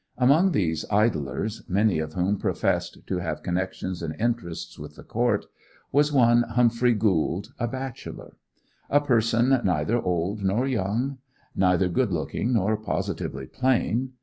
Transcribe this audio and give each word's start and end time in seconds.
Among 0.17 0.51
these 0.51 0.83
idlers—many 0.89 1.99
of 1.99 2.13
whom 2.13 2.39
professed 2.39 3.05
to 3.05 3.17
have 3.19 3.43
connections 3.43 4.01
and 4.01 4.19
interests 4.19 4.79
with 4.79 4.95
the 4.95 5.03
Court—was 5.03 6.11
one 6.11 6.41
Humphrey 6.41 6.95
Gould, 6.95 7.53
a 7.59 7.67
bachelor; 7.67 8.37
a 8.89 8.99
personage 8.99 9.63
neither 9.63 9.93
young 9.93 10.03
nor 10.41 10.65
old; 10.83 11.15
neither 11.55 11.87
good 11.87 12.11
looking 12.11 12.51
nor 12.53 12.77
positively 12.77 13.45
plain. 13.45 14.13